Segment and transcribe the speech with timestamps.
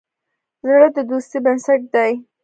[0.65, 2.11] زړه د دوستی بنسټ دی.